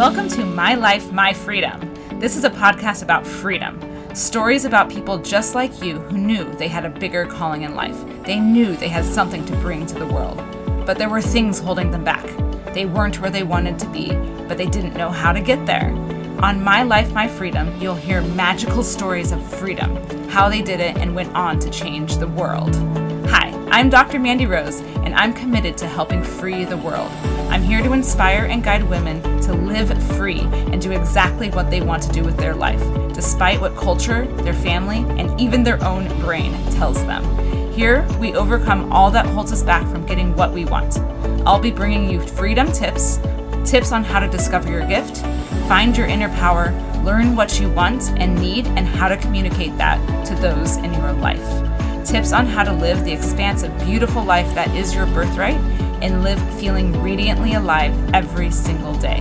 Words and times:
Welcome 0.00 0.28
to 0.28 0.46
My 0.46 0.76
Life, 0.76 1.12
My 1.12 1.34
Freedom. 1.34 1.78
This 2.18 2.34
is 2.34 2.44
a 2.44 2.50
podcast 2.50 3.02
about 3.02 3.26
freedom. 3.26 3.78
Stories 4.14 4.64
about 4.64 4.88
people 4.88 5.18
just 5.18 5.54
like 5.54 5.82
you 5.82 5.98
who 5.98 6.16
knew 6.16 6.50
they 6.54 6.68
had 6.68 6.86
a 6.86 6.88
bigger 6.88 7.26
calling 7.26 7.64
in 7.64 7.74
life. 7.74 8.02
They 8.24 8.40
knew 8.40 8.74
they 8.74 8.88
had 8.88 9.04
something 9.04 9.44
to 9.44 9.52
bring 9.56 9.84
to 9.84 9.98
the 9.98 10.06
world. 10.06 10.38
But 10.86 10.96
there 10.96 11.10
were 11.10 11.20
things 11.20 11.58
holding 11.58 11.90
them 11.90 12.02
back. 12.02 12.24
They 12.72 12.86
weren't 12.86 13.20
where 13.20 13.30
they 13.30 13.42
wanted 13.42 13.78
to 13.78 13.86
be, 13.90 14.14
but 14.48 14.56
they 14.56 14.64
didn't 14.64 14.96
know 14.96 15.10
how 15.10 15.34
to 15.34 15.40
get 15.42 15.66
there. 15.66 15.90
On 16.42 16.64
My 16.64 16.82
Life, 16.82 17.12
My 17.12 17.28
Freedom, 17.28 17.70
you'll 17.78 17.94
hear 17.94 18.22
magical 18.22 18.82
stories 18.82 19.32
of 19.32 19.46
freedom, 19.58 19.94
how 20.30 20.48
they 20.48 20.62
did 20.62 20.80
it, 20.80 20.96
and 20.96 21.14
went 21.14 21.34
on 21.34 21.58
to 21.58 21.68
change 21.68 22.16
the 22.16 22.28
world. 22.28 22.74
Hi, 23.28 23.50
I'm 23.70 23.90
Dr. 23.90 24.18
Mandi 24.18 24.46
Rose, 24.46 24.80
and 24.80 25.14
I'm 25.14 25.34
committed 25.34 25.76
to 25.76 25.86
helping 25.86 26.24
free 26.24 26.64
the 26.64 26.78
world. 26.78 27.10
I'm 27.50 27.62
here 27.62 27.82
to 27.82 27.92
inspire 27.92 28.46
and 28.46 28.64
guide 28.64 28.84
women 28.84 29.39
to 29.50 29.56
live 29.56 29.90
free 30.16 30.40
and 30.40 30.80
do 30.80 30.92
exactly 30.92 31.50
what 31.50 31.70
they 31.70 31.80
want 31.80 32.00
to 32.04 32.12
do 32.12 32.22
with 32.22 32.36
their 32.36 32.54
life, 32.54 32.80
despite 33.12 33.60
what 33.60 33.76
culture, 33.76 34.26
their 34.42 34.54
family, 34.54 34.98
and 35.20 35.40
even 35.40 35.64
their 35.64 35.82
own 35.84 36.06
brain 36.20 36.52
tells 36.70 37.02
them. 37.04 37.24
Here, 37.72 38.06
we 38.20 38.34
overcome 38.34 38.92
all 38.92 39.10
that 39.10 39.26
holds 39.26 39.52
us 39.52 39.64
back 39.64 39.82
from 39.90 40.06
getting 40.06 40.36
what 40.36 40.52
we 40.52 40.64
want. 40.66 40.98
I'll 41.44 41.58
be 41.58 41.72
bringing 41.72 42.08
you 42.08 42.20
freedom 42.20 42.70
tips, 42.70 43.18
tips 43.64 43.90
on 43.90 44.04
how 44.04 44.20
to 44.20 44.28
discover 44.28 44.70
your 44.70 44.86
gift, 44.86 45.18
find 45.66 45.96
your 45.96 46.06
inner 46.06 46.28
power, 46.36 46.70
learn 47.02 47.34
what 47.34 47.58
you 47.58 47.70
want 47.70 48.10
and 48.20 48.40
need, 48.40 48.66
and 48.68 48.86
how 48.86 49.08
to 49.08 49.16
communicate 49.16 49.76
that 49.78 49.98
to 50.26 50.34
those 50.36 50.76
in 50.76 50.94
your 50.94 51.12
life. 51.14 52.06
Tips 52.06 52.32
on 52.32 52.46
how 52.46 52.62
to 52.62 52.72
live 52.72 53.04
the 53.04 53.12
expansive, 53.12 53.76
beautiful 53.80 54.22
life 54.22 54.54
that 54.54 54.72
is 54.76 54.94
your 54.94 55.06
birthright 55.06 55.58
and 56.02 56.22
live 56.22 56.40
feeling 56.60 57.00
radiantly 57.02 57.54
alive 57.54 57.94
every 58.14 58.50
single 58.50 58.94
day. 58.94 59.20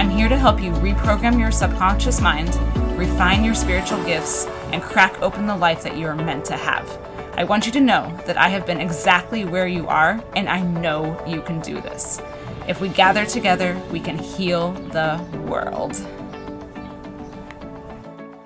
I'm 0.00 0.08
here 0.08 0.30
to 0.30 0.38
help 0.38 0.62
you 0.62 0.72
reprogram 0.72 1.38
your 1.38 1.52
subconscious 1.52 2.22
mind, 2.22 2.56
refine 2.98 3.44
your 3.44 3.54
spiritual 3.54 4.02
gifts, 4.04 4.46
and 4.72 4.80
crack 4.82 5.20
open 5.20 5.46
the 5.46 5.54
life 5.54 5.82
that 5.82 5.98
you 5.98 6.06
are 6.06 6.16
meant 6.16 6.46
to 6.46 6.56
have. 6.56 6.88
I 7.36 7.44
want 7.44 7.66
you 7.66 7.72
to 7.72 7.80
know 7.80 8.18
that 8.24 8.38
I 8.38 8.48
have 8.48 8.64
been 8.64 8.80
exactly 8.80 9.44
where 9.44 9.66
you 9.66 9.86
are, 9.88 10.24
and 10.34 10.48
I 10.48 10.62
know 10.62 11.22
you 11.26 11.42
can 11.42 11.60
do 11.60 11.82
this. 11.82 12.18
If 12.66 12.80
we 12.80 12.88
gather 12.88 13.26
together, 13.26 13.78
we 13.92 14.00
can 14.00 14.16
heal 14.16 14.72
the 14.72 15.22
world. 15.46 15.94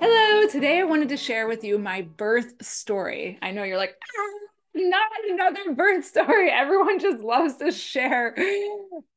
Hello, 0.01 0.49
today 0.49 0.81
I 0.81 0.83
wanted 0.83 1.07
to 1.07 1.15
share 1.15 1.47
with 1.47 1.63
you 1.63 1.77
my 1.77 2.01
birth 2.01 2.65
story. 2.65 3.39
I 3.41 3.51
know 3.51 3.63
you're 3.63 3.77
like, 3.77 3.95
ah, 4.03 4.44
not 4.75 5.11
another 5.29 5.73
birth 5.73 6.05
story. 6.05 6.49
Everyone 6.51 6.99
just 6.99 7.23
loves 7.23 7.55
to 7.57 7.71
share 7.71 8.35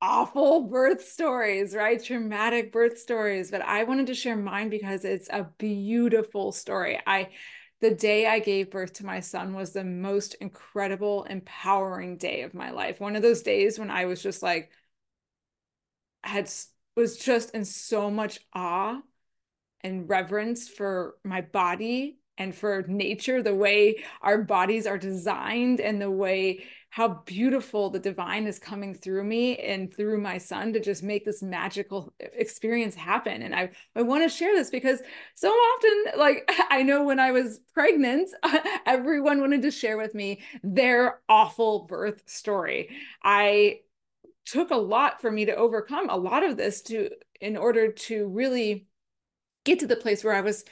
awful 0.01 0.65
birth 0.65 1.07
stories, 1.07 1.75
right? 1.75 2.03
Traumatic 2.03 2.73
birth 2.73 2.99
stories. 2.99 3.51
But 3.51 3.63
I 3.63 3.85
wanted 3.85 4.07
to 4.07 4.15
share 4.15 4.37
mine 4.37 4.71
because 4.71 5.05
it's 5.05 5.29
a 5.31 5.49
beautiful 5.59 6.53
story. 6.53 7.01
I 7.07 7.31
the 7.81 7.95
day 7.95 8.27
I 8.27 8.41
gave 8.41 8.71
birth 8.71 8.95
to 8.95 9.07
my 9.07 9.21
son 9.21 9.55
was 9.55 9.73
the 9.73 9.85
most 9.85 10.35
incredible, 10.41 11.25
empowering 11.25 12.17
day 12.17 12.43
of 12.43 12.53
my 12.53 12.71
life. 12.71 12.99
One 12.99 13.15
of 13.15 13.23
those 13.23 13.43
days 13.43 13.79
when 13.79 13.91
I 13.91 14.07
was 14.07 14.21
just 14.21 14.43
like, 14.43 14.71
had 16.25 16.51
was 16.97 17.17
just 17.17 17.51
in 17.55 17.65
so 17.65 18.11
much 18.11 18.41
awe 18.53 19.01
and 19.83 20.09
reverence 20.09 20.69
for 20.69 21.15
my 21.23 21.41
body 21.41 22.19
and 22.39 22.55
for 22.55 22.85
nature, 22.87 23.43
the 23.43 23.55
way 23.55 24.03
our 24.23 24.39
bodies 24.39 24.87
are 24.87 24.99
designed 24.99 25.81
and 25.81 26.01
the 26.01 26.11
way 26.11 26.65
how 26.91 27.23
beautiful 27.27 27.91
the 27.91 27.99
divine 27.99 28.47
is 28.47 28.59
coming 28.59 28.95
through 28.95 29.23
me 29.23 29.59
and 29.59 29.93
through 29.93 30.19
my 30.21 30.39
son 30.39 30.73
to 30.73 30.81
just 30.81 31.03
make 31.03 31.25
this 31.25 31.43
magical 31.43 32.15
experience 32.19 32.95
happen. 32.95 33.43
And 33.43 33.55
I, 33.55 33.71
I 33.95 34.03
want 34.03 34.23
to 34.23 34.35
share 34.35 34.55
this 34.55 34.71
because 34.71 35.03
so 35.35 35.51
often, 35.51 36.19
like 36.19 36.51
I 36.71 36.83
know 36.83 37.05
when 37.05 37.21
I 37.21 37.33
was 37.33 37.61
pregnant, 37.75 38.31
everyone 38.87 39.41
wanted 39.41 39.63
to 39.63 39.71
share 39.71 39.99
with 39.99 40.15
me 40.15 40.41
their 40.63 41.21
awful 41.29 41.81
birth 41.81 42.23
story. 42.27 42.89
I 43.23 43.81
took 44.47 44.71
a 44.71 44.77
lot 44.77 45.21
for 45.21 45.31
me 45.31 45.45
to 45.45 45.57
overcome 45.57 46.09
a 46.09 46.17
lot 46.17 46.43
of 46.43 46.57
this 46.57 46.81
to 46.83 47.11
in 47.41 47.57
order 47.57 47.93
to 47.93 48.29
really 48.29 48.87
get 49.65 49.81
to 49.81 49.87
the 49.87 49.97
place 49.97 50.25
where 50.25 50.35
I 50.35 50.41
was 50.41 50.65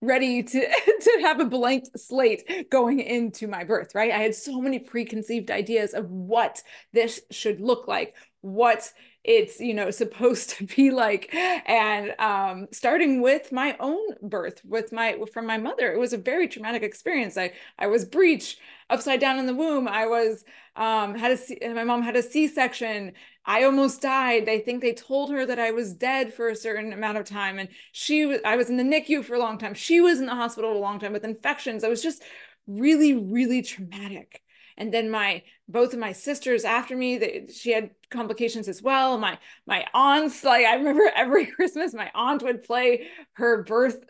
ready 0.00 0.42
to 0.42 0.60
to 1.00 1.18
have 1.22 1.40
a 1.40 1.44
blank 1.44 1.84
slate 1.96 2.70
going 2.70 3.00
into 3.00 3.46
my 3.46 3.64
birth 3.64 3.94
right? 3.94 4.12
I 4.12 4.18
had 4.18 4.34
so 4.34 4.60
many 4.60 4.78
preconceived 4.78 5.50
ideas 5.50 5.94
of 5.94 6.10
what 6.10 6.62
this 6.92 7.20
should 7.30 7.60
look 7.60 7.86
like 7.88 8.14
what 8.42 8.90
it's 9.22 9.60
you 9.60 9.74
know 9.74 9.90
supposed 9.90 10.50
to 10.50 10.64
be 10.64 10.90
like. 10.90 11.32
And 11.34 12.14
um 12.18 12.68
starting 12.72 13.20
with 13.20 13.52
my 13.52 13.76
own 13.80 14.00
birth 14.22 14.62
with 14.64 14.92
my 14.92 15.18
from 15.32 15.46
my 15.46 15.58
mother 15.58 15.92
it 15.92 15.98
was 15.98 16.12
a 16.12 16.18
very 16.18 16.48
traumatic 16.48 16.82
experience. 16.82 17.36
I 17.36 17.52
i 17.78 17.86
was 17.86 18.04
breech 18.04 18.58
upside 18.88 19.20
down 19.20 19.38
in 19.38 19.46
the 19.46 19.54
womb. 19.54 19.86
I 19.88 20.06
was 20.06 20.44
um 20.76 21.14
had 21.14 21.32
a 21.32 21.68
my 21.74 21.84
mom 21.84 22.02
had 22.02 22.16
a 22.16 22.22
c-section 22.22 23.12
i 23.50 23.64
almost 23.64 24.00
died. 24.00 24.46
They 24.46 24.60
think 24.60 24.80
they 24.80 24.94
told 24.94 25.32
her 25.32 25.44
that 25.44 25.58
i 25.58 25.72
was 25.72 25.92
dead 25.92 26.32
for 26.32 26.48
a 26.48 26.56
certain 26.56 26.92
amount 26.92 27.18
of 27.18 27.24
time 27.24 27.58
and 27.58 27.68
she 27.90 28.24
was 28.24 28.38
i 28.44 28.56
was 28.56 28.70
in 28.70 28.76
the 28.76 28.84
nicu 28.84 29.22
for 29.24 29.34
a 29.34 29.40
long 29.40 29.58
time. 29.58 29.74
She 29.74 30.00
was 30.00 30.20
in 30.20 30.26
the 30.26 30.34
hospital 30.34 30.72
a 30.72 30.78
long 30.78 31.00
time 31.00 31.12
with 31.12 31.24
infections. 31.24 31.82
I 31.82 31.88
was 31.88 32.02
just 32.02 32.22
really 32.68 33.14
really 33.14 33.62
traumatic. 33.62 34.40
And 34.76 34.94
then 34.94 35.10
my 35.10 35.42
both 35.68 35.92
of 35.92 35.98
my 35.98 36.12
sisters 36.12 36.64
after 36.64 36.96
me 36.96 37.18
they, 37.18 37.48
she 37.52 37.72
had 37.72 37.90
complications 38.08 38.68
as 38.68 38.80
well. 38.82 39.18
My 39.18 39.36
my 39.66 39.84
aunts 39.94 40.44
like 40.44 40.64
i 40.64 40.74
remember 40.76 41.10
every 41.16 41.46
christmas 41.46 41.92
my 41.92 42.10
aunt 42.14 42.44
would 42.44 42.62
play 42.62 43.08
her 43.32 43.64
birth 43.64 44.04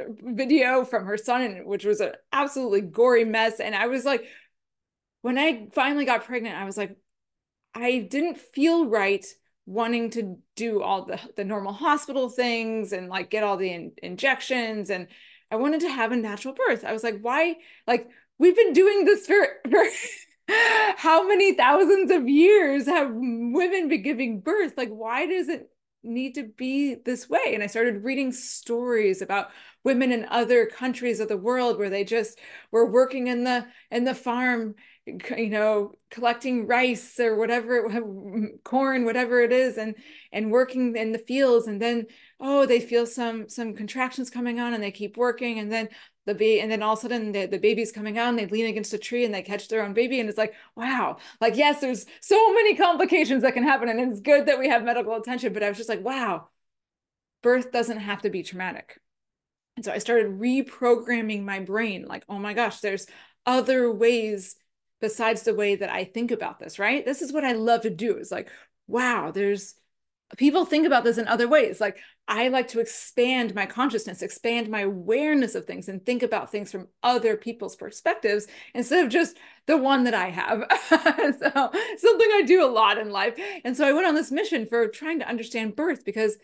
video 0.00 0.84
from 0.86 1.04
her 1.04 1.18
son 1.18 1.66
which 1.66 1.84
was 1.84 2.00
an 2.00 2.12
absolutely 2.32 2.80
gory 2.80 3.26
mess. 3.26 3.60
And 3.60 3.74
i 3.74 3.88
was 3.88 4.06
like 4.06 4.24
when 5.20 5.36
i 5.36 5.68
finally 5.74 6.06
got 6.06 6.24
pregnant 6.24 6.56
i 6.56 6.64
was 6.64 6.78
like 6.78 6.96
i 7.76 7.98
didn't 8.10 8.38
feel 8.38 8.86
right 8.86 9.24
wanting 9.66 10.10
to 10.10 10.36
do 10.54 10.82
all 10.82 11.04
the 11.04 11.18
the 11.36 11.44
normal 11.44 11.72
hospital 11.72 12.28
things 12.28 12.92
and 12.92 13.08
like 13.08 13.30
get 13.30 13.42
all 13.42 13.56
the 13.56 13.70
in, 13.70 13.92
injections 14.02 14.90
and 14.90 15.08
i 15.50 15.56
wanted 15.56 15.80
to 15.80 15.88
have 15.88 16.12
a 16.12 16.16
natural 16.16 16.54
birth 16.54 16.84
i 16.84 16.92
was 16.92 17.02
like 17.02 17.18
why 17.20 17.54
like 17.86 18.08
we've 18.38 18.56
been 18.56 18.72
doing 18.72 19.04
this 19.04 19.26
for, 19.26 19.46
for 19.70 19.84
how 20.96 21.26
many 21.26 21.54
thousands 21.54 22.10
of 22.10 22.28
years 22.28 22.86
have 22.86 23.10
women 23.12 23.88
been 23.88 24.02
giving 24.02 24.40
birth? 24.40 24.74
Like, 24.76 24.90
why 24.90 25.26
does 25.26 25.48
it 25.48 25.70
need 26.02 26.34
to 26.36 26.44
be 26.44 26.94
this 26.94 27.28
way? 27.28 27.52
And 27.54 27.62
I 27.62 27.66
started 27.66 28.04
reading 28.04 28.32
stories 28.32 29.22
about 29.22 29.50
women 29.84 30.12
in 30.12 30.24
other 30.26 30.66
countries 30.66 31.20
of 31.20 31.28
the 31.28 31.36
world 31.36 31.78
where 31.78 31.90
they 31.90 32.04
just 32.04 32.38
were 32.70 32.90
working 32.90 33.26
in 33.26 33.44
the 33.44 33.66
in 33.90 34.04
the 34.04 34.14
farm 34.14 34.74
you 35.06 35.50
know 35.50 35.92
collecting 36.10 36.66
rice 36.66 37.20
or 37.20 37.36
whatever 37.36 37.88
corn 38.64 39.04
whatever 39.04 39.40
it 39.40 39.52
is 39.52 39.78
and 39.78 39.94
and 40.32 40.50
working 40.50 40.96
in 40.96 41.12
the 41.12 41.18
fields 41.18 41.68
and 41.68 41.80
then 41.80 42.06
oh 42.40 42.66
they 42.66 42.80
feel 42.80 43.06
some 43.06 43.48
some 43.48 43.74
contractions 43.74 44.30
coming 44.30 44.58
on 44.58 44.74
and 44.74 44.82
they 44.82 44.90
keep 44.90 45.16
working 45.16 45.60
and 45.60 45.70
then 45.70 45.88
the 46.26 46.34
baby 46.34 46.60
and 46.60 46.72
then 46.72 46.82
all 46.82 46.94
of 46.94 46.98
a 46.98 47.02
sudden 47.02 47.30
the, 47.30 47.46
the 47.46 47.58
baby's 47.58 47.92
coming 47.92 48.18
out 48.18 48.30
and 48.30 48.38
they 48.38 48.46
lean 48.46 48.66
against 48.66 48.92
a 48.92 48.98
tree 48.98 49.24
and 49.24 49.32
they 49.32 49.42
catch 49.42 49.68
their 49.68 49.84
own 49.84 49.92
baby 49.92 50.18
and 50.18 50.28
it's 50.28 50.38
like 50.38 50.54
wow 50.74 51.16
like 51.40 51.56
yes 51.56 51.80
there's 51.80 52.04
so 52.20 52.52
many 52.52 52.74
complications 52.74 53.42
that 53.42 53.54
can 53.54 53.62
happen 53.62 53.88
and 53.88 54.00
it's 54.00 54.20
good 54.20 54.46
that 54.46 54.58
we 54.58 54.68
have 54.68 54.82
medical 54.82 55.14
attention 55.14 55.52
but 55.52 55.62
i 55.62 55.68
was 55.68 55.78
just 55.78 55.88
like 55.88 56.04
wow 56.04 56.48
birth 57.42 57.70
doesn't 57.70 57.98
have 57.98 58.22
to 58.22 58.30
be 58.30 58.42
traumatic. 58.42 59.00
And 59.76 59.84
so 59.84 59.92
i 59.92 59.98
started 59.98 60.40
reprogramming 60.40 61.44
my 61.44 61.60
brain 61.60 62.06
like 62.08 62.24
oh 62.28 62.40
my 62.40 62.54
gosh 62.54 62.80
there's 62.80 63.06
other 63.44 63.92
ways 63.92 64.56
besides 65.00 65.42
the 65.42 65.54
way 65.54 65.76
that 65.76 65.90
i 65.90 66.04
think 66.04 66.30
about 66.30 66.58
this 66.58 66.78
right? 66.78 67.04
This 67.04 67.22
is 67.22 67.32
what 67.32 67.44
i 67.44 67.52
love 67.52 67.82
to 67.82 67.90
do 67.90 68.16
It's 68.16 68.30
like 68.30 68.48
wow 68.86 69.30
there's 69.30 69.74
people 70.36 70.64
think 70.64 70.86
about 70.86 71.04
this 71.04 71.18
in 71.18 71.28
other 71.28 71.48
ways. 71.48 71.80
Like 71.80 71.98
i 72.28 72.48
like 72.48 72.66
to 72.68 72.80
expand 72.80 73.54
my 73.54 73.66
consciousness 73.66 74.20
expand 74.22 74.68
my 74.68 74.80
awareness 74.80 75.54
of 75.54 75.64
things 75.64 75.88
and 75.88 76.04
think 76.04 76.24
about 76.24 76.50
things 76.50 76.72
from 76.72 76.88
other 77.04 77.36
people's 77.36 77.76
perspectives 77.76 78.48
instead 78.74 79.04
of 79.04 79.12
just 79.12 79.36
the 79.66 79.76
one 79.76 80.04
that 80.04 80.14
i 80.14 80.30
have. 80.30 80.64
So 81.38 81.70
something 81.98 82.30
i 82.32 82.42
do 82.46 82.64
a 82.64 82.70
lot 82.70 82.98
in 82.98 83.10
life. 83.10 83.38
And 83.64 83.76
so 83.76 83.86
i 83.86 83.92
went 83.92 84.06
on 84.06 84.14
this 84.14 84.32
mission 84.32 84.66
for 84.66 84.88
trying 84.88 85.20
to 85.20 85.28
understand 85.28 85.76
birth 85.76 86.04
because 86.04 86.36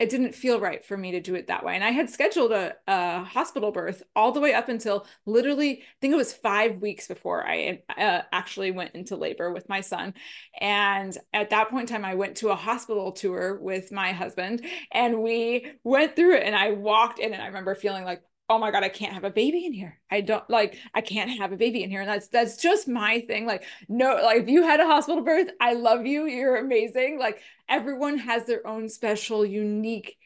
it 0.00 0.08
didn't 0.08 0.34
feel 0.34 0.58
right 0.58 0.82
for 0.82 0.96
me 0.96 1.12
to 1.12 1.20
do 1.20 1.34
it 1.34 1.48
that 1.48 1.62
way. 1.62 1.74
And 1.74 1.84
I 1.84 1.90
had 1.90 2.08
scheduled 2.08 2.52
a, 2.52 2.74
a 2.88 3.22
hospital 3.22 3.70
birth 3.70 4.02
all 4.16 4.32
the 4.32 4.40
way 4.40 4.54
up 4.54 4.70
until 4.70 5.06
literally, 5.26 5.72
I 5.72 5.84
think 6.00 6.14
it 6.14 6.16
was 6.16 6.32
five 6.32 6.78
weeks 6.78 7.06
before 7.06 7.46
I 7.46 7.82
uh, 7.98 8.22
actually 8.32 8.70
went 8.70 8.94
into 8.94 9.14
labor 9.14 9.52
with 9.52 9.68
my 9.68 9.82
son. 9.82 10.14
And 10.58 11.16
at 11.34 11.50
that 11.50 11.68
point 11.68 11.90
in 11.90 11.94
time, 11.94 12.06
I 12.06 12.14
went 12.14 12.38
to 12.38 12.48
a 12.48 12.56
hospital 12.56 13.12
tour 13.12 13.58
with 13.60 13.92
my 13.92 14.12
husband 14.12 14.64
and 14.90 15.22
we 15.22 15.66
went 15.84 16.16
through 16.16 16.36
it. 16.36 16.44
And 16.44 16.56
I 16.56 16.70
walked 16.70 17.18
in 17.18 17.34
and 17.34 17.42
I 17.42 17.46
remember 17.46 17.74
feeling 17.74 18.04
like, 18.04 18.22
oh 18.50 18.58
my 18.58 18.72
god 18.72 18.82
i 18.82 18.88
can't 18.88 19.14
have 19.14 19.24
a 19.24 19.30
baby 19.30 19.64
in 19.64 19.72
here. 19.72 19.98
I 20.10 20.20
don't 20.20 20.48
like 20.50 20.76
i 20.92 21.00
can't 21.00 21.30
have 21.30 21.52
a 21.52 21.56
baby 21.56 21.82
in 21.82 21.88
here. 21.88 22.00
And 22.00 22.10
that's 22.10 22.28
that's 22.28 22.56
just 22.56 22.88
my 22.88 23.20
thing 23.20 23.46
like 23.46 23.62
no 23.88 24.16
like 24.22 24.42
if 24.42 24.48
you 24.48 24.64
had 24.64 24.80
a 24.80 24.86
hospital 24.86 25.22
birth 25.22 25.48
i 25.60 25.72
love 25.72 26.04
you 26.04 26.26
you're 26.26 26.56
amazing. 26.56 27.18
Like 27.18 27.40
everyone 27.68 28.18
has 28.18 28.44
their 28.44 28.66
own 28.66 28.88
special 28.88 29.46
unique 29.46 30.18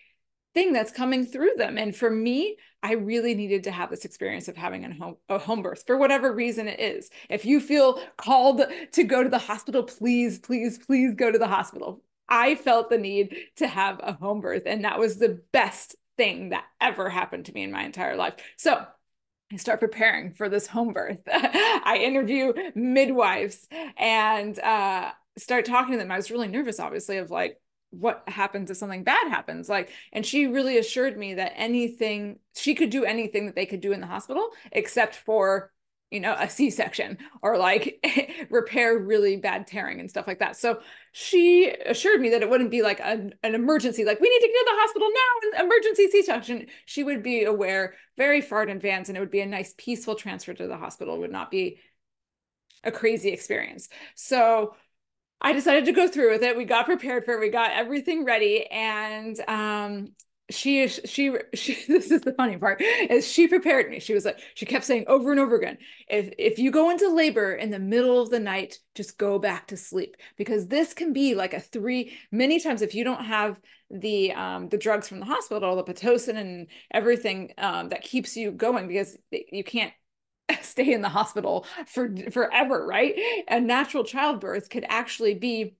thing 0.55 0.73
that's 0.73 0.91
coming 0.91 1.27
through 1.27 1.53
them. 1.57 1.77
And 1.77 1.95
for 1.95 2.11
me 2.11 2.57
i 2.83 2.95
really 2.95 3.35
needed 3.35 3.65
to 3.65 3.71
have 3.71 3.91
this 3.91 4.07
experience 4.07 4.49
of 4.49 4.57
having 4.57 4.85
a 4.85 4.95
home, 4.95 5.17
a 5.29 5.39
home 5.39 5.61
birth 5.63 5.85
for 5.87 5.99
whatever 5.99 6.33
reason 6.33 6.67
it 6.67 6.81
is. 6.81 7.11
If 7.29 7.45
you 7.45 7.61
feel 7.61 8.01
called 8.17 8.63
to 8.93 9.05
go 9.05 9.23
to 9.23 9.29
the 9.29 9.39
hospital 9.39 9.83
please 9.83 10.39
please 10.39 10.79
please 10.79 11.15
go 11.15 11.31
to 11.31 11.39
the 11.39 11.47
hospital. 11.47 12.03
I 12.27 12.55
felt 12.55 12.89
the 12.89 12.97
need 12.97 13.37
to 13.57 13.69
have 13.69 14.01
a 14.03 14.15
home 14.15 14.41
birth 14.41 14.63
and 14.65 14.85
that 14.85 14.99
was 14.99 15.19
the 15.19 15.43
best 15.53 15.97
thing 16.17 16.51
that 16.51 16.65
ever 16.81 17.09
happened 17.09 17.47
to 17.47 17.53
me 17.53 17.63
in 17.63 17.73
my 17.73 17.85
entire 17.85 18.17
life. 18.17 18.35
So 18.57 18.85
I 19.53 19.57
start 19.57 19.81
preparing 19.81 20.33
for 20.33 20.49
this 20.49 20.67
home 20.67 20.93
birth. 20.93 21.19
I 21.33 22.01
interview 22.03 22.53
midwives 22.75 23.69
and 23.97 24.59
uh, 24.59 25.11
start 25.39 25.65
talking 25.65 25.93
to 25.93 25.99
them. 25.99 26.11
I 26.11 26.17
was 26.17 26.31
really 26.31 26.49
nervous, 26.49 26.81
obviously, 26.81 27.19
of 27.19 27.31
like, 27.31 27.59
what 28.01 28.25
happens 28.27 28.71
if 28.71 28.77
something 28.77 29.05
bad 29.05 29.29
happens 29.29 29.69
like 29.69 29.89
and 30.13 30.27
she 30.27 30.49
really 30.49 30.79
assured 30.79 31.17
me 31.17 31.35
that 31.35 31.53
anything 31.55 32.41
she 32.57 32.75
could 32.75 32.91
do 32.91 33.05
anything 33.05 33.47
that 33.47 33.55
they 33.55 33.67
could 33.67 33.81
do 33.81 33.93
in 33.93 34.01
the 34.01 34.07
hospital 34.09 34.51
except 34.73 35.15
for 35.15 35.71
you 36.11 36.21
know, 36.21 36.37
a 36.39 36.49
C-section 36.49 37.19
or 37.43 37.59
like 37.59 37.99
repair 38.51 38.99
really 38.99 39.37
bad 39.37 39.67
tearing 39.67 40.01
and 40.01 40.09
stuff 40.09 40.27
like 40.27 40.39
that. 40.39 40.57
So 40.57 40.81
she 41.13 41.71
assured 41.87 42.21
me 42.21 42.31
that 42.31 42.43
it 42.43 42.49
wouldn't 42.49 42.71
be 42.71 42.83
like 42.83 43.01
an, 43.03 43.35
an 43.43 43.55
emergency, 43.55 44.05
like 44.05 44.21
we 44.21 44.29
need 44.29 44.41
to 44.41 44.47
get 44.47 44.53
to 44.53 44.65
the 44.67 44.81
hospital 44.81 45.09
now, 45.13 45.65
emergency 45.65 46.11
C-section. 46.11 46.67
She 46.87 47.03
would 47.03 47.23
be 47.23 47.45
aware 47.45 47.95
very 48.17 48.41
far 48.41 48.63
in 48.63 48.69
advance 48.69 49.09
and 49.09 49.19
it 49.19 49.21
would 49.21 49.31
be 49.31 49.41
a 49.41 49.47
nice 49.47 49.75
peaceful 49.77 50.15
transfer 50.15 50.55
to 50.55 50.67
the 50.67 50.77
hospital. 50.77 51.17
It 51.17 51.21
would 51.21 51.33
not 51.33 51.51
be 51.51 51.79
a 52.85 52.93
crazy 52.93 53.31
experience. 53.31 53.89
So 54.15 54.75
I 55.41 55.53
decided 55.53 55.87
to 55.87 55.93
go 55.93 56.09
through 56.09 56.31
with 56.31 56.43
it. 56.43 56.57
We 56.57 56.65
got 56.65 56.87
prepared 56.87 57.25
for 57.25 57.35
it. 57.35 57.41
We 57.41 57.51
got 57.51 57.73
everything 57.73 58.25
ready. 58.25 58.67
And 58.67 59.39
um, 59.49 60.13
she 60.51 60.81
is 60.81 61.01
she 61.07 61.35
she 61.55 61.75
this 61.89 62.11
is 62.11 62.21
the 62.21 62.35
funny 62.35 62.57
part 62.57 62.81
is 62.83 63.27
she 63.27 63.49
prepared 63.49 63.91
me. 63.91 63.99
She 63.99 64.15
was 64.15 64.25
like 64.25 64.41
she 64.55 64.67
kept 64.67 64.85
saying 64.85 65.05
over 65.07 65.31
and 65.31 65.41
over 65.41 65.57
again 65.57 65.79
if 66.09 66.33
if 66.39 66.59
you 66.59 66.71
go 66.71 66.91
into 66.91 67.09
labor 67.09 67.55
in 67.55 67.71
the 67.71 67.79
middle 67.79 68.21
of 68.21 68.31
the 68.31 68.41
night 68.41 68.79
just 68.95 69.19
go 69.19 69.39
back 69.39 69.69
to 69.69 69.77
sleep. 69.77 70.17
Because 70.37 70.69
this 70.69 70.93
can 70.93 71.13
be 71.13 71.35
like 71.35 71.55
a 71.55 71.61
three 71.61 72.17
many 72.31 72.61
times 72.61 72.83
if 72.83 72.95
you 72.95 73.05
don't 73.05 73.25
have 73.25 73.59
the 73.91 74.33
um 74.33 74.69
the 74.69 74.79
drugs 74.79 75.09
from 75.09 75.21
the 75.21 75.27
hospital 75.27 75.77
the 75.77 75.85
pitocin 75.85 76.37
and 76.37 76.67
everything 76.91 77.53
um 77.59 77.89
that 77.89 78.03
keeps 78.03 78.37
you 78.37 78.51
going 78.51 78.89
because 78.89 79.17
you 79.31 79.65
can't 79.65 79.93
stay 80.63 80.93
in 80.93 81.01
the 81.01 81.09
hospital 81.09 81.67
for 81.87 82.15
forever 82.31 82.87
right? 82.87 83.15
A 83.49 83.61
natural 83.61 84.05
childbirth 84.05 84.69
could 84.69 84.85
actually 84.89 85.35
be 85.35 85.77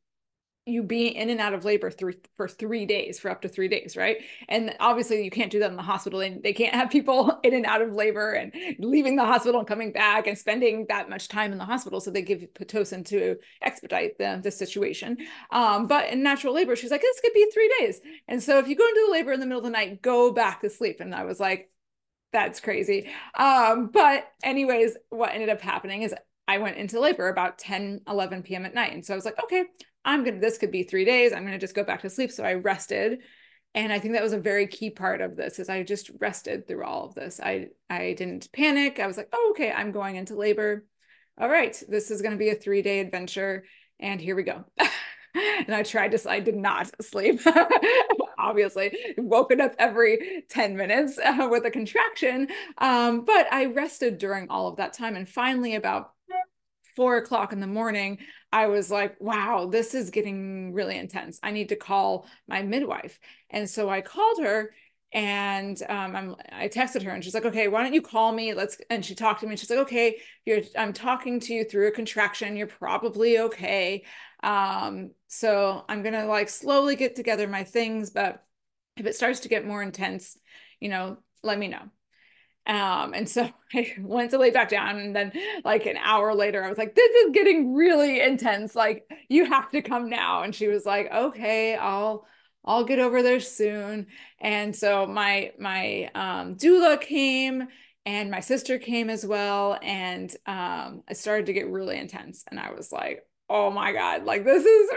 you 0.67 0.83
be 0.83 1.09
in 1.09 1.29
and 1.29 1.41
out 1.41 1.53
of 1.53 1.65
labor 1.65 1.91
through 1.91 2.15
for 2.37 2.49
three 2.49 2.87
days 2.87 3.21
for 3.21 3.31
up 3.31 3.43
to 3.43 3.49
three 3.49 3.69
days 3.69 3.97
right? 3.97 4.19
And 4.49 4.75
obviously 4.81 5.23
you 5.23 5.31
can't 5.31 5.53
do 5.53 5.59
that 5.59 5.71
in 5.71 5.77
the 5.77 5.83
hospital 5.83 6.21
and 6.21 6.43
they 6.43 6.55
can't 6.55 6.75
have 6.75 6.91
people 6.91 7.39
in 7.45 7.53
and 7.53 7.67
out 7.67 7.83
of 7.83 7.93
labor 7.93 8.33
and 8.33 8.53
leaving 8.79 9.17
the 9.17 9.25
hospital 9.25 9.61
and 9.61 9.69
coming 9.69 9.93
back 9.93 10.27
and 10.27 10.39
spending 10.39 10.87
that 10.89 11.11
much 11.11 11.29
time 11.29 11.53
in 11.53 11.59
the 11.59 11.65
hospital. 11.65 12.01
So 12.01 12.11
they 12.11 12.23
give 12.23 12.41
pitocin 12.55 13.05
to 13.07 13.37
expedite 13.61 14.17
the, 14.19 14.41
the 14.43 14.51
situation. 14.51 15.19
Um, 15.51 15.87
but 15.87 16.11
in 16.11 16.23
natural 16.23 16.55
labor 16.55 16.77
she's 16.77 16.91
like 16.91 17.03
this 17.03 17.21
could 17.21 17.35
be 17.35 17.47
three 17.53 17.75
days. 17.81 18.01
And 18.27 18.43
so 18.43 18.59
if 18.59 18.67
you 18.67 18.77
go 18.77 18.89
into 18.89 19.13
labor 19.13 19.33
in 19.33 19.41
the 19.41 19.47
middle 19.47 19.61
of 19.61 19.65
the 19.65 19.71
night 19.71 20.01
go 20.01 20.33
back 20.33 20.63
to 20.63 20.71
sleep. 20.71 21.01
And 21.01 21.15
i 21.15 21.25
was 21.25 21.39
like 21.39 21.71
that's 22.33 22.59
crazy. 22.61 23.11
Um, 23.39 23.91
but 23.93 24.27
anyways 24.43 24.97
what 25.11 25.33
ended 25.33 25.51
up 25.51 25.61
happening 25.61 26.03
is 26.03 26.15
I 26.47 26.59
went 26.59 26.77
into 26.77 27.01
labor 27.01 27.29
about 27.29 27.59
10, 27.59 28.03
11 28.07 28.43
p.m. 28.43 28.67
at 28.67 28.75
night. 28.75 28.93
And 28.93 29.05
so 29.05 29.15
I 29.15 29.17
was 29.17 29.25
like, 29.25 29.43
okay, 29.43 29.65
I'm 30.05 30.25
to, 30.25 30.33
this 30.33 30.59
could 30.59 30.71
be 30.71 30.83
three 30.83 31.05
days. 31.05 31.33
I'm 31.33 31.47
to 31.47 31.59
just 31.59 31.75
go 31.75 31.85
back 31.85 32.03
to 32.03 32.11
sleep. 32.11 32.31
So 32.31 32.45
I 32.45 32.55
rested. 32.55 33.21
And 33.75 33.93
I 33.93 33.99
think 33.99 34.15
that 34.15 34.23
was 34.23 34.33
a 34.33 34.39
very 34.39 34.69
key 34.69 34.91
part 34.91 35.21
of 35.21 35.37
this 35.37 35.59
is 35.59 35.69
I 35.69 35.83
just 35.83 36.11
rested 36.21 36.69
through 36.69 36.85
all 36.85 37.07
of 37.07 37.15
this. 37.15 37.41
I, 37.43 37.69
I 37.91 38.15
didn't 38.17 38.53
panic. 38.53 39.01
I 39.01 39.07
was 39.07 39.17
like, 39.17 39.29
oh, 39.33 39.49
okay, 39.51 39.73
I'm 39.73 39.91
going 39.91 40.17
into 40.17 40.37
labor. 40.37 40.85
All 41.39 41.49
right, 41.49 41.81
this 41.89 42.13
is 42.13 42.23
to 42.23 42.37
be 42.37 42.51
a 42.51 42.55
three 42.55 42.83
day 42.83 43.01
adventure. 43.01 43.65
And 43.99 44.21
here 44.21 44.37
we 44.37 44.45
go. 44.45 44.65
and 45.35 45.75
I 45.75 45.83
tried 45.83 46.13
to, 46.13 46.31
I 46.31 46.39
did 46.39 46.57
not 46.57 46.91
sleep, 47.03 47.41
obviously, 48.39 48.97
woken 49.19 49.61
up 49.61 49.75
every 49.79 50.45
10 50.49 50.77
minutes 50.77 51.19
uh, 51.19 51.49
with 51.51 51.65
a 51.65 51.71
contraction. 51.71 52.49
Um, 52.79 53.25
but 53.25 53.53
I 53.53 53.67
rested 53.67 54.19
during 54.19 54.49
all 54.51 54.69
of 54.69 54.77
that 54.77 54.93
time. 54.93 55.17
And 55.17 55.29
finally, 55.29 55.75
about 55.75 56.13
four 56.95 57.17
o'clock 57.17 57.53
in 57.53 57.61
the 57.61 57.67
morning, 57.67 58.19
I 58.55 58.69
was 58.69 58.89
like, 58.89 59.17
wow, 59.21 59.67
this 59.67 59.95
is 59.95 60.11
getting 60.11 60.73
really 60.73 60.97
intense. 60.97 61.41
I 61.43 61.51
need 61.51 61.71
to 61.71 61.77
call 61.77 62.29
my 62.47 62.63
midwife. 62.63 63.19
And 63.51 63.69
so 63.69 63.89
I 63.89 64.01
called 64.01 64.39
her 64.45 64.73
and 65.13 65.77
um, 65.89 66.37
I 66.53 66.69
texted 66.69 67.03
her 67.03 67.11
and 67.11 67.25
she's 67.25 67.35
like, 67.35 67.47
okay, 67.47 67.67
why 67.67 67.83
don't 67.83 67.95
you 67.95 68.01
call 68.01 68.31
me? 68.31 68.55
Let's, 68.55 68.79
and 68.91 69.05
she 69.05 69.17
talked 69.17 69.41
to 69.41 69.49
me 69.49 69.57
she's 69.57 69.71
like, 69.71 69.81
okay, 69.81 70.19
you're, 70.47 70.61
I'm 70.79 70.93
talking 70.93 71.41
to 71.41 71.53
you 71.53 71.65
through 71.65 71.89
a 71.89 71.91
contraction. 71.91 72.57
You're 72.57 72.69
probably 72.69 73.41
okay. 73.41 74.05
Um, 74.45 75.11
so 75.27 75.85
I'm 75.89 76.03
going 76.03 76.15
to 76.15 76.27
like 76.27 76.49
slowly 76.49 76.95
get 76.95 77.17
together 77.17 77.49
my 77.49 77.65
things, 77.65 78.11
but 78.11 78.45
if 78.97 79.05
it 79.05 79.17
starts 79.17 79.41
to 79.41 79.49
get 79.49 79.67
more 79.67 79.83
intense, 79.83 80.39
you 80.79 80.91
know, 80.91 81.19
let 81.43 81.59
me 81.59 81.67
know. 81.67 81.91
Um, 82.67 83.13
and 83.15 83.29
so 83.29 83.49
I 83.75 83.95
went 83.99 84.31
to 84.31 84.39
lay 84.39 84.51
back 84.51 84.69
down, 84.69 84.99
and 84.99 85.15
then 85.15 85.33
like 85.65 85.87
an 85.87 85.97
hour 85.97 86.35
later, 86.35 86.63
I 86.65 86.69
was 86.69 86.79
like, 86.79 86.95
"This 86.95 87.11
is 87.17 87.31
getting 87.33 87.75
really 87.75 88.21
intense. 88.21 88.75
Like, 88.75 89.11
you 89.29 89.45
have 89.47 89.71
to 89.71 89.83
come 89.83 90.09
now." 90.09 90.43
And 90.43 90.55
she 90.55 90.69
was 90.69 90.85
like, 90.87 91.11
"Okay, 91.13 91.77
I'll." 91.77 92.27
I'll 92.67 92.85
get 92.85 92.99
over 92.99 93.23
there 93.23 93.41
soon. 93.41 94.07
And 94.41 94.75
so 94.75 95.07
my 95.07 95.53
my 95.59 96.11
um, 96.15 96.57
doula 96.57 96.99
came 96.99 97.69
and 98.07 98.31
my 98.31 98.41
sister 98.41 98.79
came 98.79 99.11
as 99.11 99.27
well. 99.27 99.79
And 99.83 100.35
um, 100.47 101.03
it 101.09 101.17
started 101.17 101.47
to 101.47 101.53
get 101.53 101.69
really 101.69 101.99
intense. 101.99 102.45
And 102.51 102.59
I 102.59 102.73
was 102.73 102.93
like, 102.93 103.27
oh 103.49 103.71
my 103.71 103.93
God, 103.93 104.25
like 104.25 104.45
this 104.45 104.65
is 104.65 104.91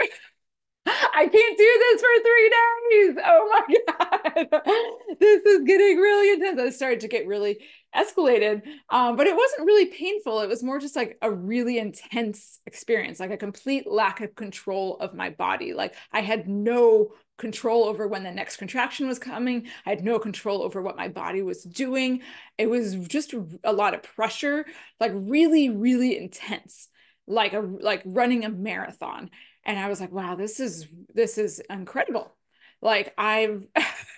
I 0.86 1.28
can't 1.28 1.58
do 1.58 1.80
this 1.80 2.02
for 2.02 2.24
three 2.24 2.50
days. 2.50 3.24
Oh 3.26 3.64
my 3.68 3.76
God. 4.00 4.07
this 5.20 5.46
is 5.46 5.64
getting 5.66 5.98
really 5.98 6.34
intense. 6.34 6.60
I 6.60 6.70
started 6.70 7.00
to 7.02 7.08
get 7.08 7.28
really 7.28 7.60
escalated. 7.96 8.62
Um, 8.90 9.16
but 9.16 9.28
it 9.28 9.36
wasn't 9.36 9.66
really 9.66 9.88
painful. 9.88 10.42
It 10.42 10.50
was 10.50 10.64
more 10.64 10.80
just 10.80 10.96
like 10.96 11.18
a 11.22 11.32
really 11.32 11.78
intense 11.78 12.60
experience, 12.66 13.20
like 13.20 13.32
a 13.32 13.38
complete 13.38 13.88
lack 13.88 14.22
of 14.22 14.36
control 14.36 14.98
of 15.00 15.14
my 15.14 15.30
body. 15.30 15.74
Like 15.74 15.96
I 16.12 16.22
had 16.22 16.48
no 16.48 17.14
control 17.38 17.86
over 17.86 18.08
when 18.08 18.24
the 18.24 18.32
next 18.32 18.58
contraction 18.58 19.08
was 19.08 19.20
coming. 19.20 19.68
I 19.86 19.92
had 19.92 20.04
no 20.04 20.20
control 20.20 20.64
over 20.64 20.82
what 20.82 20.98
my 20.98 21.08
body 21.08 21.42
was 21.42 21.64
doing. 21.64 22.22
It 22.58 22.70
was 22.70 22.96
just 22.96 23.34
a 23.64 23.74
lot 23.74 23.94
of 23.94 24.04
pressure, 24.04 24.66
like 25.00 25.12
really, 25.14 25.70
really 25.70 26.18
intense 26.18 26.90
like 27.28 27.54
a 27.54 27.60
like 27.60 28.02
running 28.06 28.46
a 28.46 28.50
marathon 28.50 29.30
and 29.66 29.78
i 29.78 29.88
was 29.90 30.00
like 30.00 30.12
wow 30.12 30.36
this 30.36 30.60
is 30.60 30.88
this 31.14 31.38
is 31.38 31.62
incredible 31.70 32.34
like 32.82 33.14
i've 33.18 33.64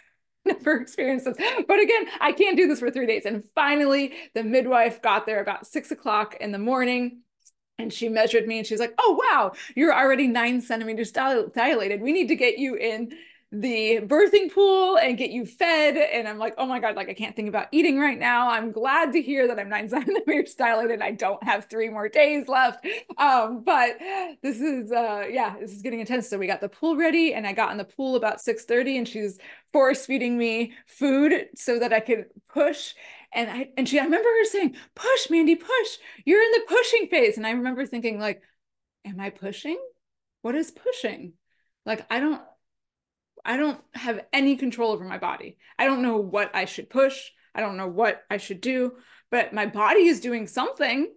never 0.49 0.81
experienced 0.81 1.25
this. 1.25 1.37
But 1.67 1.79
again 1.79 2.05
i 2.19 2.31
can't 2.31 2.57
do 2.57 2.67
this 2.67 2.79
for 2.79 2.91
three 2.91 3.07
days. 3.07 3.25
And 3.25 3.43
finally 3.55 4.13
the 4.33 4.43
midwife 4.43 5.01
got 5.01 5.25
there 5.25 5.41
about 5.41 5.67
six 5.67 5.91
o'clock 5.91 6.35
in 6.39 6.51
the 6.51 6.59
morning 6.59 7.21
and 7.77 7.93
she 7.93 8.09
measured 8.09 8.45
me 8.47 8.57
and 8.57 8.67
she's 8.67 8.79
like 8.79 8.93
oh 8.99 9.19
wow 9.23 9.53
you're 9.75 9.93
already 9.93 10.27
nine 10.27 10.61
centimeters 10.61 11.11
dilated. 11.11 12.01
We 12.01 12.11
need 12.11 12.27
to 12.27 12.35
get 12.35 12.57
you 12.57 12.75
in 12.75 13.13
the 13.51 13.99
birthing 14.01 14.53
pool 14.53 14.97
and 14.97 15.17
get 15.17 15.31
you 15.31 15.43
fed. 15.43 15.97
And 15.97 16.27
I'm 16.27 16.37
like, 16.37 16.53
oh 16.59 16.67
my 16.67 16.79
God, 16.79 16.95
like 16.95 17.09
I 17.09 17.15
can't 17.15 17.35
think 17.35 17.49
about 17.49 17.67
eating 17.71 17.99
right 17.99 18.17
now. 18.17 18.51
I'm 18.51 18.71
glad 18.71 19.11
to 19.13 19.21
hear 19.21 19.47
that 19.47 19.57
I'm 19.57 19.69
nine 19.69 19.89
centimeters 19.89 20.53
dilated. 20.53 20.91
And 20.91 21.03
I 21.03 21.11
don't 21.11 21.41
have 21.43 21.65
three 21.65 21.89
more 21.89 22.09
days 22.09 22.47
left. 22.47 22.85
Um, 23.17 23.63
but 23.63 23.97
this 24.43 24.59
is 24.61 24.91
uh 24.91 25.25
yeah, 25.29 25.55
this 25.59 25.71
is 25.71 25.81
getting 25.81 25.99
intense. 25.99 26.29
So 26.29 26.37
we 26.37 26.45
got 26.45 26.61
the 26.61 26.69
pool 26.69 26.95
ready 26.95 27.33
and 27.33 27.47
I 27.47 27.53
got 27.53 27.71
in 27.71 27.77
the 27.77 27.85
pool 27.85 28.15
about 28.15 28.39
6 28.39 28.65
30 28.65 28.97
and 28.99 29.07
she's 29.07 29.39
force 29.73 30.05
feeding 30.05 30.37
me 30.37 30.73
food 30.85 31.47
so 31.55 31.79
that 31.79 31.91
I 31.91 32.01
could 32.01 32.25
push. 32.53 32.93
And 33.33 33.49
I 33.49 33.69
and 33.77 33.89
she 33.89 33.99
I 33.99 34.03
remember 34.03 34.29
her 34.29 34.45
saying, 34.45 34.75
push, 34.93 35.29
Mandi, 35.29 35.55
push. 35.55 35.97
You're 36.23 36.43
in 36.43 36.51
the 36.51 36.65
pushing 36.67 37.07
phase. 37.07 37.37
And 37.37 37.47
I 37.47 37.51
remember 37.51 37.85
thinking, 37.87 38.19
like, 38.19 38.43
am 39.05 39.19
I 39.19 39.31
pushing? 39.31 39.79
What 40.43 40.55
is 40.55 40.71
pushing? 40.71 41.33
Like, 41.85 42.05
I 42.11 42.19
don't 42.19 42.41
I 43.45 43.57
don't 43.57 43.79
have 43.93 44.21
any 44.33 44.55
control 44.55 44.91
over 44.91 45.03
my 45.03 45.17
body. 45.17 45.57
I 45.77 45.85
don't 45.85 46.01
know 46.01 46.17
what 46.17 46.55
I 46.55 46.65
should 46.65 46.89
push. 46.89 47.31
I 47.55 47.61
don't 47.61 47.77
know 47.77 47.87
what 47.87 48.23
I 48.29 48.37
should 48.37 48.61
do, 48.61 48.93
but 49.31 49.53
my 49.53 49.65
body 49.65 50.07
is 50.07 50.19
doing 50.19 50.47
something. 50.47 51.13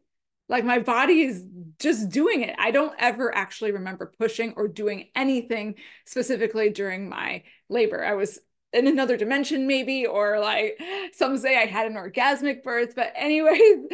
Like 0.48 0.64
my 0.64 0.80
body 0.80 1.22
is 1.22 1.44
just 1.78 2.10
doing 2.10 2.42
it. 2.42 2.54
I 2.58 2.70
don't 2.70 2.94
ever 2.98 3.34
actually 3.34 3.72
remember 3.72 4.12
pushing 4.18 4.54
or 4.56 4.68
doing 4.68 5.08
anything 5.14 5.76
specifically 6.04 6.70
during 6.70 7.08
my 7.08 7.44
labor. 7.68 8.04
I 8.04 8.14
was 8.14 8.38
in 8.72 8.86
another 8.86 9.16
dimension 9.16 9.66
maybe 9.66 10.06
or 10.06 10.38
like 10.40 10.80
some 11.12 11.36
say 11.36 11.56
i 11.56 11.66
had 11.66 11.86
an 11.86 11.94
orgasmic 11.94 12.62
birth 12.62 12.94
but 12.96 13.12
anyways 13.14 13.58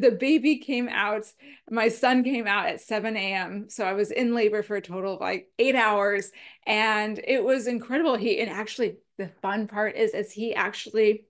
the 0.00 0.16
baby 0.18 0.58
came 0.58 0.88
out 0.88 1.24
my 1.70 1.88
son 1.88 2.22
came 2.22 2.46
out 2.46 2.66
at 2.66 2.80
7 2.80 3.16
a.m 3.16 3.68
so 3.68 3.84
i 3.84 3.92
was 3.92 4.10
in 4.10 4.34
labor 4.34 4.62
for 4.62 4.76
a 4.76 4.82
total 4.82 5.14
of 5.14 5.20
like 5.20 5.50
eight 5.58 5.74
hours 5.74 6.30
and 6.66 7.20
it 7.26 7.42
was 7.42 7.66
incredible. 7.66 8.16
He 8.16 8.40
and 8.40 8.50
actually 8.50 8.98
the 9.18 9.28
fun 9.42 9.66
part 9.66 9.96
is 9.96 10.14
is 10.14 10.30
he 10.30 10.54
actually 10.54 11.24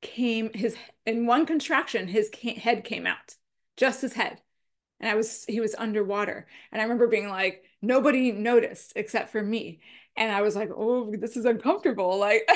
came 0.00 0.50
his 0.54 0.76
in 1.04 1.26
one 1.26 1.46
contraction 1.46 2.06
his 2.06 2.30
head 2.58 2.84
came 2.84 3.06
out 3.06 3.34
just 3.76 4.02
his 4.02 4.12
head 4.12 4.40
and 5.00 5.10
i 5.10 5.14
was 5.14 5.44
he 5.48 5.58
was 5.58 5.74
underwater 5.74 6.46
and 6.70 6.80
i 6.80 6.84
remember 6.84 7.08
being 7.08 7.28
like 7.28 7.64
nobody 7.86 8.32
noticed 8.32 8.92
except 8.96 9.30
for 9.30 9.42
me 9.42 9.80
and 10.16 10.32
I 10.32 10.42
was 10.42 10.56
like, 10.56 10.70
oh, 10.74 11.12
this 11.16 11.36
is 11.36 11.44
uncomfortable. 11.44 12.18
Like, 12.18 12.48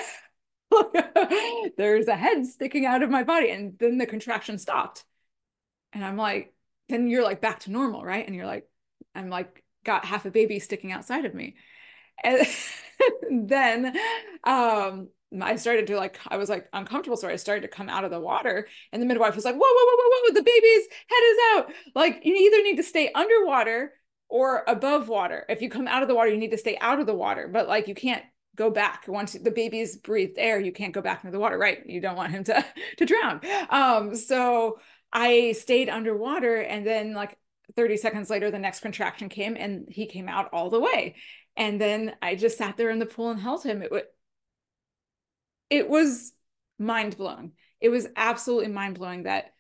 there's 1.77 2.09
a 2.09 2.17
head 2.17 2.47
sticking 2.47 2.87
out 2.87 3.03
of 3.03 3.11
my 3.11 3.23
body. 3.23 3.51
And 3.51 3.79
then 3.79 3.99
the 3.99 4.07
contraction 4.07 4.59
stopped. 4.59 5.05
And 5.93 6.05
I'm 6.05 6.17
like, 6.17 6.55
then 6.89 7.09
you're 7.09 7.25
like 7.25 7.41
back 7.41 7.61
to 7.61 7.71
normal, 7.71 8.03
right? 8.03 8.27
And 8.27 8.35
you're 8.35 8.47
like, 8.47 8.67
I'm 9.15 9.29
like, 9.29 9.63
got 9.85 10.05
half 10.05 10.25
a 10.25 10.31
baby 10.31 10.59
sticking 10.59 10.93
outside 10.93 11.27
of 11.27 11.35
me. 11.35 11.57
And 12.25 12.47
then 13.49 13.97
um, 14.45 15.09
I 15.39 15.57
started 15.57 15.87
to 15.89 15.97
like, 15.97 16.19
I 16.29 16.39
was 16.39 16.49
like 16.49 16.67
uncomfortable. 16.73 17.19
So 17.19 17.29
I 17.29 17.37
started 17.37 17.63
to 17.63 17.69
come 17.69 17.91
out 17.91 18.05
of 18.05 18.11
the 18.11 18.21
water. 18.21 18.69
And 18.91 19.03
the 19.03 19.07
midwife 19.07 19.37
was 19.37 19.45
like, 19.45 19.55
whoa, 19.55 19.61
whoa, 19.61 19.85
whoa, 19.85 19.97
whoa, 19.99 20.21
whoa, 20.29 20.35
the 20.35 20.43
baby's 20.43 20.89
head 21.09 21.23
is 21.25 21.39
out. 21.53 21.73
Like, 21.95 22.23
you 22.25 22.35
either 22.35 22.63
need 22.63 22.77
to 22.77 22.83
stay 22.83 23.13
underwater 23.13 23.93
or 24.31 24.63
above 24.67 25.09
water. 25.09 25.45
If 25.49 25.61
you 25.61 25.69
come 25.69 25.89
out 25.89 26.03
of 26.03 26.09
the 26.09 26.15
water, 26.15 26.31
you 26.31 26.39
need 26.39 26.53
to 26.53 26.59
stay 26.59 26.79
out 26.81 27.01
of 27.01 27.07
the 27.07 27.15
water, 27.15 27.49
but 27.49 27.69
like 27.69 27.89
you 27.89 27.95
can't 27.95 28.25
go 28.57 28.71
back. 28.71 29.05
Once 29.09 29.33
the 29.33 29.51
baby's 29.51 29.97
breathed 29.97 30.39
air 30.39 30.61
you 30.61 30.73
can't 30.73 30.95
go 30.95 31.01
back 31.01 31.25
into 31.25 31.33
the 31.33 31.41
water 31.41 31.59
right? 31.59 31.79
You 31.87 32.01
don't 32.01 32.17
want 32.17 32.33
him 32.33 32.45
to 32.45 32.65
to 32.99 33.05
drown. 33.05 33.41
Um 33.69 34.15
so 34.15 34.79
i 35.13 35.53
stayed 35.53 35.89
underwater 35.89 36.59
and 36.61 36.87
then 36.87 37.15
like 37.15 37.37
30 37.75 37.97
seconds 37.97 38.31
later 38.31 38.51
the 38.51 38.61
next 38.61 38.79
contraction 38.81 39.29
came 39.29 39.57
and 39.57 39.89
he 39.89 40.07
came 40.07 40.29
out 40.29 40.51
all 40.53 40.71
the 40.71 40.81
way. 40.81 41.17
And 41.57 41.81
then 41.81 42.15
i 42.23 42.37
just 42.37 42.59
sat 42.59 42.77
there 42.77 42.91
in 42.91 42.99
the 42.99 43.07
pool 43.07 43.31
and 43.31 43.41
held 43.41 43.65
him. 43.65 43.83
It 43.83 43.91
was 43.91 44.03
it 45.69 45.89
was 45.89 46.33
mind 46.79 47.17
blowing 47.17 47.53
it 47.81 47.89
was 47.89 48.07
absolutely 48.17 48.69
mind 48.69 48.99
blowing 48.99 49.25
that 49.25 49.53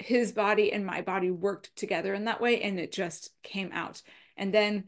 his 0.00 0.32
body 0.32 0.72
and 0.72 0.84
my 0.84 1.02
body 1.02 1.30
worked 1.30 1.74
together 1.76 2.14
in 2.14 2.24
that 2.24 2.40
way 2.40 2.62
and 2.62 2.78
it 2.78 2.92
just 2.92 3.30
came 3.42 3.70
out. 3.72 4.02
And 4.36 4.52
then 4.52 4.84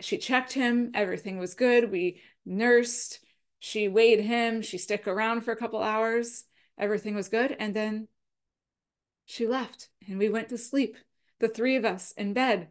she 0.00 0.18
checked 0.18 0.52
him 0.52 0.92
everything 0.94 1.38
was 1.38 1.54
good. 1.54 1.90
We 1.90 2.20
nursed 2.44 3.20
she 3.60 3.88
weighed 3.88 4.20
him 4.20 4.62
she 4.62 4.78
stuck 4.78 5.06
around 5.06 5.42
for 5.42 5.50
a 5.52 5.56
couple 5.56 5.82
hours 5.82 6.44
everything 6.78 7.14
was 7.14 7.28
good 7.28 7.54
and 7.58 7.74
then 7.74 8.06
she 9.26 9.46
left 9.46 9.88
and 10.06 10.18
we 10.18 10.28
went 10.28 10.48
to 10.48 10.56
sleep 10.56 10.96
the 11.40 11.48
three 11.48 11.76
of 11.76 11.84
us 11.84 12.12
in 12.12 12.32
bed. 12.32 12.68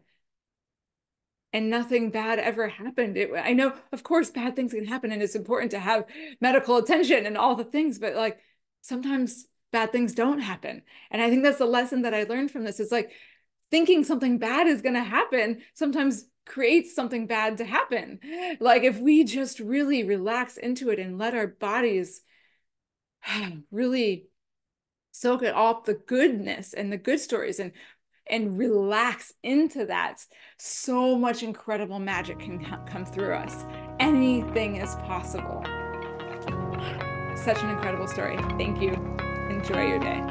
And 1.52 1.70
nothing 1.70 2.10
bad 2.10 2.38
ever 2.38 2.68
happened. 2.68 3.16
It, 3.16 3.30
i 3.34 3.52
know 3.52 3.72
of 3.92 4.02
course 4.02 4.30
bad 4.30 4.54
things 4.54 4.72
can 4.72 4.84
happen 4.84 5.12
and 5.12 5.22
it's 5.22 5.34
important 5.34 5.70
to 5.70 5.78
have 5.78 6.04
medical 6.40 6.76
attention 6.76 7.24
and 7.24 7.38
all 7.38 7.54
the 7.54 7.64
things 7.64 7.98
but 7.98 8.14
like 8.14 8.38
sometimes 8.82 9.46
bad 9.72 9.92
things 9.92 10.14
don't 10.14 10.40
happen. 10.40 10.82
And 11.10 11.20
I 11.20 11.30
think 11.30 11.42
that's 11.42 11.58
the 11.58 11.66
lesson 11.66 12.02
that 12.02 12.14
I 12.14 12.24
learned 12.24 12.50
from 12.50 12.64
this 12.64 12.80
is 12.80 12.92
like 12.92 13.12
thinking 13.70 14.04
something 14.04 14.38
bad 14.38 14.66
is 14.66 14.82
going 14.82 14.94
to 14.94 15.02
happen 15.02 15.60
sometimes 15.74 16.24
creates 16.46 16.94
something 16.94 17.26
bad 17.26 17.58
to 17.58 17.64
happen. 17.64 18.20
Like 18.60 18.82
if 18.82 18.98
we 18.98 19.24
just 19.24 19.60
really 19.60 20.04
relax 20.04 20.56
into 20.56 20.90
it 20.90 20.98
and 20.98 21.18
let 21.18 21.34
our 21.34 21.46
bodies 21.46 22.22
really 23.70 24.26
soak 25.12 25.42
it 25.42 25.54
all 25.54 25.82
the 25.82 25.94
goodness 25.94 26.72
and 26.72 26.92
the 26.92 26.96
good 26.96 27.20
stories 27.20 27.58
and 27.60 27.72
and 28.30 28.58
relax 28.58 29.32
into 29.42 29.86
that 29.86 30.24
so 30.58 31.16
much 31.16 31.42
incredible 31.42 31.98
magic 31.98 32.38
can 32.38 32.62
come 32.86 33.04
through 33.04 33.34
us 33.34 33.64
anything 34.00 34.76
is 34.76 34.94
possible 34.96 35.62
such 37.36 37.62
an 37.62 37.70
incredible 37.70 38.06
story 38.06 38.36
thank 38.58 38.80
you 38.82 39.27
enjoy 39.58 39.88
your 39.88 39.98
day. 39.98 40.22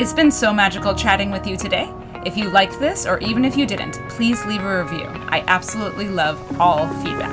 It's 0.00 0.12
been 0.12 0.30
so 0.30 0.52
magical 0.52 0.94
chatting 0.94 1.30
with 1.30 1.46
you 1.46 1.56
today. 1.56 1.92
If 2.26 2.36
you 2.36 2.50
liked 2.50 2.78
this, 2.80 3.06
or 3.06 3.18
even 3.18 3.44
if 3.44 3.56
you 3.56 3.66
didn't, 3.66 4.00
please 4.08 4.44
leave 4.46 4.62
a 4.62 4.82
review. 4.82 5.06
I 5.28 5.44
absolutely 5.46 6.08
love 6.08 6.60
all 6.60 6.88
feedback. 7.04 7.30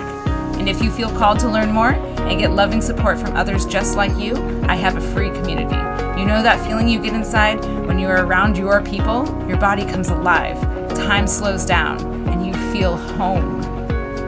And 0.59 0.69
if 0.69 0.81
you 0.81 0.91
feel 0.91 1.09
called 1.09 1.39
to 1.39 1.49
learn 1.49 1.71
more 1.71 1.91
and 1.91 2.39
get 2.39 2.51
loving 2.51 2.81
support 2.81 3.17
from 3.17 3.35
others 3.35 3.65
just 3.65 3.95
like 3.95 4.15
you, 4.17 4.35
I 4.67 4.75
have 4.75 4.97
a 4.97 5.13
free 5.13 5.29
community. 5.29 5.75
You 6.19 6.27
know 6.27 6.43
that 6.43 6.63
feeling 6.65 6.87
you 6.87 7.01
get 7.01 7.13
inside 7.13 7.63
when 7.87 7.97
you 7.97 8.07
are 8.07 8.25
around 8.25 8.57
your 8.57 8.81
people? 8.81 9.25
Your 9.47 9.57
body 9.57 9.83
comes 9.85 10.09
alive, 10.09 10.59
time 10.95 11.27
slows 11.27 11.65
down, 11.65 11.99
and 12.27 12.45
you 12.45 12.53
feel 12.71 12.97
home. 12.97 13.61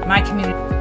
My 0.08 0.22
community 0.22 0.81